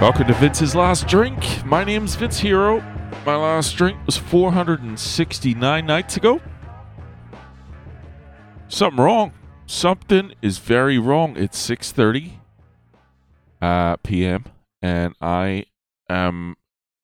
[0.00, 1.66] Welcome to Vince's Last Drink.
[1.66, 2.78] My name's Vince Hero.
[3.26, 6.40] My last drink was 469 nights ago.
[8.68, 9.32] Something wrong.
[9.66, 11.36] Something is very wrong.
[11.36, 12.34] It's 6:30
[13.60, 14.44] uh, p.m.
[14.80, 15.64] and I
[16.08, 16.54] am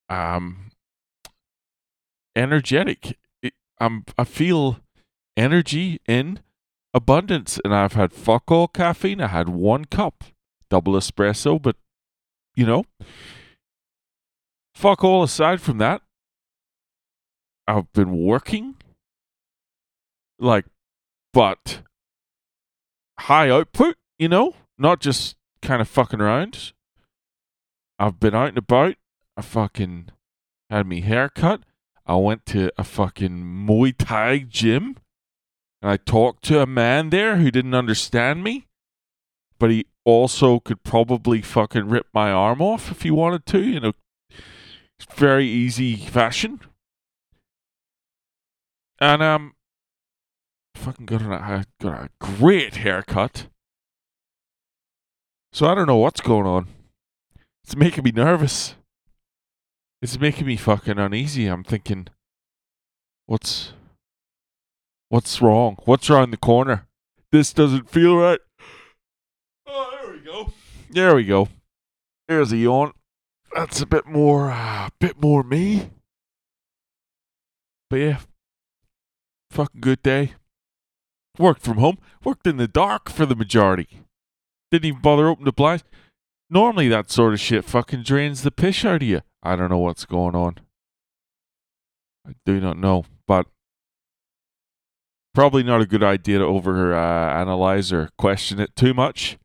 [0.08, 0.70] um
[2.36, 3.18] energetic.
[3.80, 4.78] I'm I feel
[5.36, 6.38] energy in
[6.94, 9.20] abundance and I've had fuck all caffeine.
[9.20, 10.22] I had one cup
[10.70, 11.74] double espresso, but
[12.54, 12.84] you know,
[14.74, 16.02] fuck all aside from that,
[17.66, 18.76] I've been working
[20.38, 20.66] like,
[21.32, 21.80] but
[23.18, 26.72] high output, you know, not just kind of fucking around.
[27.98, 28.96] I've been out and about.
[29.36, 30.10] I fucking
[30.70, 31.62] had me hair cut.
[32.06, 34.96] I went to a fucking Muay Thai gym
[35.80, 38.66] and I talked to a man there who didn't understand me,
[39.58, 43.80] but he also could probably fucking rip my arm off if he wanted to, you
[43.80, 43.92] know.
[45.14, 46.60] Very easy fashion.
[49.00, 49.54] And um
[50.74, 53.46] fucking got a got a great haircut.
[55.52, 56.68] So I don't know what's going on.
[57.64, 58.74] It's making me nervous.
[60.02, 61.46] It's making me fucking uneasy.
[61.46, 62.08] I'm thinking
[63.26, 63.72] what's
[65.08, 65.76] what's wrong?
[65.84, 66.86] What's around the corner?
[67.30, 68.40] This doesn't feel right.
[70.34, 70.52] There we go.
[70.90, 71.48] There we go.
[72.28, 72.92] There's a yawn.
[73.54, 75.90] That's a bit more, uh, bit more me.
[77.88, 78.18] But yeah,
[79.50, 80.32] fucking good day.
[81.38, 81.98] Worked from home.
[82.24, 84.00] Worked in the dark for the majority.
[84.70, 85.84] Didn't even bother opening the blinds.
[86.50, 89.20] Normally, that sort of shit fucking drains the piss out of you.
[89.42, 90.58] I don't know what's going on.
[92.26, 93.46] I do not know, but
[95.34, 99.36] probably not a good idea to over uh, analyze or question it too much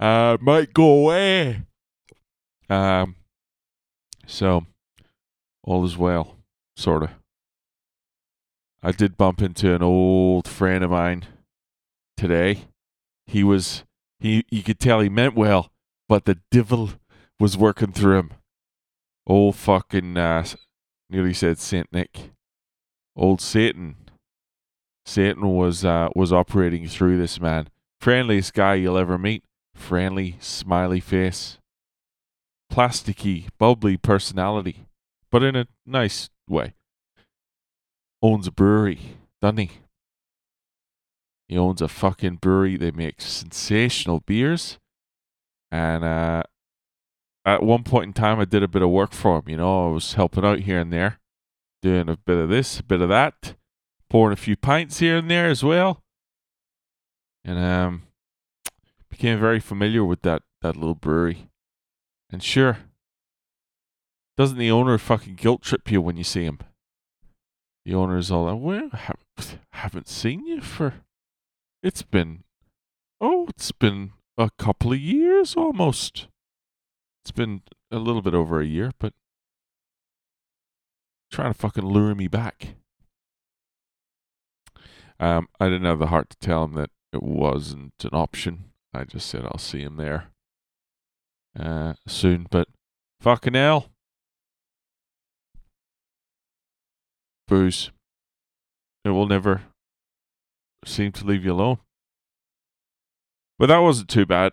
[0.00, 1.62] uh, might go away.
[2.68, 3.16] Um,
[4.26, 4.64] so
[5.62, 6.36] all is well,
[6.76, 7.10] sort of.
[8.82, 11.26] I did bump into an old friend of mine
[12.16, 12.64] today.
[13.26, 13.84] He was
[14.18, 15.70] he you could tell he meant well,
[16.08, 16.90] but the devil
[17.38, 18.30] was working through him.
[19.26, 20.46] Old fucking uh,
[21.10, 22.30] nearly said Saint Nick.
[23.14, 23.96] Old Satan.
[25.04, 27.68] Satan was uh, was operating through this man.
[28.00, 29.44] Friendliest guy you'll ever meet
[29.80, 31.58] friendly, smiley face,
[32.72, 34.86] plasticky, bubbly personality,
[35.30, 36.74] but in a nice way.
[38.22, 39.70] Owns a brewery, doesn't he?
[41.48, 42.76] He owns a fucking brewery.
[42.76, 44.78] They make sensational beers.
[45.72, 46.44] And uh,
[47.44, 49.48] at one point in time, I did a bit of work for him.
[49.48, 51.18] You know, I was helping out here and there,
[51.82, 53.54] doing a bit of this, a bit of that,
[54.08, 56.02] pouring a few pints here and there as well.
[57.44, 58.02] And um,
[59.10, 61.48] became very familiar with that, that little brewery.
[62.30, 62.78] And sure,
[64.36, 66.60] doesn't the owner fucking guilt trip you when you see him?
[67.84, 68.90] The owner is all like, well,
[69.72, 70.94] haven't seen you for.
[71.82, 72.44] It's been.
[73.20, 76.28] Oh, it's been a couple of years almost.
[77.22, 79.12] It's been a little bit over a year, but.
[81.30, 82.74] Trying to fucking lure me back.
[85.20, 88.69] Um, I didn't have the heart to tell him that it wasn't an option.
[88.92, 90.28] I just said I'll see him there
[91.58, 92.46] uh, soon.
[92.50, 92.68] But
[93.20, 93.90] fucking hell.
[97.46, 97.90] Booze.
[99.04, 99.62] It will never
[100.84, 101.78] seem to leave you alone.
[103.58, 104.52] But that wasn't too bad.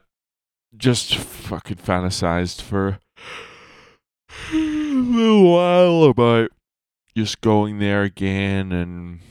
[0.76, 3.00] Just fucking fantasized for
[4.52, 6.52] a little while about
[7.16, 9.22] just going there again and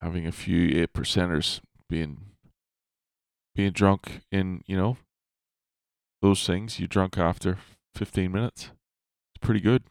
[0.00, 2.18] having a few eight percenters being
[3.58, 4.96] being drunk in, you know,
[6.22, 6.78] those things.
[6.78, 7.58] You're drunk after
[7.96, 8.70] 15 minutes.
[9.34, 9.82] It's pretty good.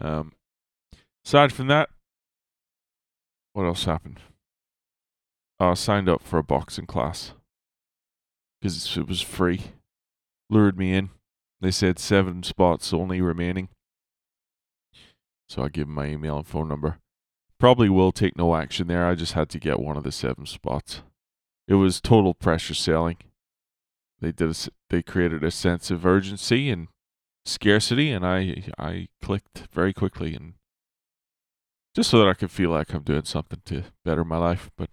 [0.00, 0.30] Um,
[1.24, 1.88] aside from that,
[3.52, 4.20] what else happened?
[5.58, 7.32] I signed up for a boxing class
[8.60, 9.62] because it was free.
[10.48, 11.10] Lured me in.
[11.60, 13.70] They said seven spots only remaining.
[15.48, 16.98] So I give them my email and phone number.
[17.58, 19.04] Probably will take no action there.
[19.04, 21.02] I just had to get one of the seven spots
[21.68, 23.18] it was total pressure selling.
[24.20, 26.88] They did a, they created a sense of urgency and
[27.44, 30.54] scarcity, and I I clicked very quickly and
[31.94, 34.70] just so that I could feel like I'm doing something to better my life.
[34.76, 34.90] But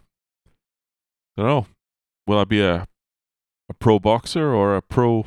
[1.38, 1.68] I don't know.
[2.28, 2.88] Will I be a
[3.70, 5.26] a pro boxer or a pro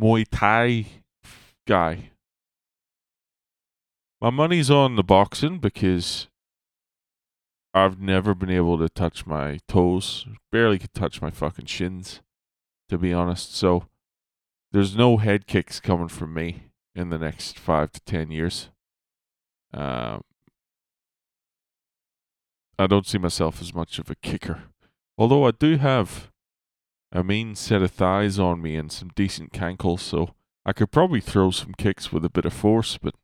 [0.00, 0.86] Muay Thai
[1.66, 2.10] guy?
[4.20, 6.28] My money's on the boxing because
[7.74, 10.26] I've never been able to touch my toes.
[10.50, 12.20] Barely could touch my fucking shins.
[12.88, 13.54] to be honest.
[13.54, 13.84] So
[14.72, 18.70] there's no head kicks coming from me in the next five to ten years.
[19.72, 20.22] Um,
[22.78, 24.62] I don't see myself as much of a kicker,
[25.16, 26.30] although I do have
[27.12, 30.34] a mean set of thighs on me and some decent cankles, so
[30.64, 33.14] I could probably throw some kicks with a bit of force, but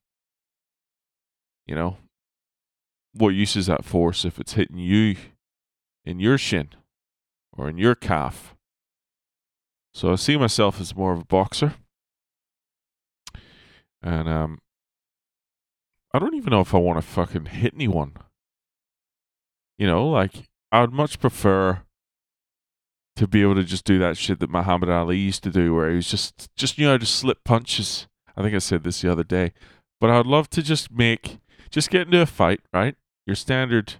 [1.67, 1.97] you know,
[3.15, 5.17] what use is that force if it's hitting you
[6.05, 6.71] in your shin
[7.53, 8.55] or in your calf?
[9.93, 11.75] So I see myself as more of a boxer.
[14.03, 14.59] And um
[16.13, 18.13] I don't even know if I want to fucking hit anyone.
[19.79, 21.83] You know, like I would much prefer
[23.17, 25.91] to be able to just do that shit that Muhammad Ali used to do where
[25.91, 28.09] he was just just you know just slip punches.
[28.37, 29.53] I think I said this the other day.
[30.01, 31.39] But I'd love to just make
[31.71, 32.97] just get into a fight, right?
[33.27, 33.95] Your standard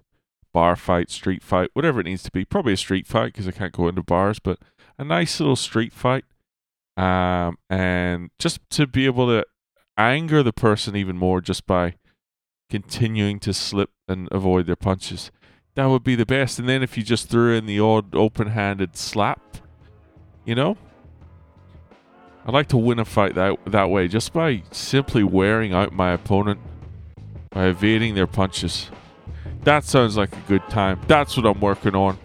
[0.53, 2.45] bar fight, street fight, whatever it needs to be.
[2.45, 4.59] Probably a street fight because I can't go into bars, but
[4.99, 6.25] a nice little street fight.
[6.97, 9.45] Um, and just to be able to
[9.97, 11.95] anger the person even more just by
[12.71, 15.31] continuing to slip and avoid their punches.
[15.75, 16.59] That would be the best.
[16.59, 19.59] And then if you just threw in the odd open handed slap,
[20.45, 20.77] you know?
[22.47, 26.13] I'd like to win a fight that that way just by simply wearing out my
[26.13, 26.61] opponent
[27.51, 28.91] by evading their punches.
[29.65, 31.01] That sounds like a good time.
[31.09, 32.19] That's what I'm working on.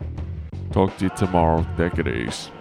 [0.71, 1.65] Talk to you tomorrow.
[1.77, 2.51] Decades.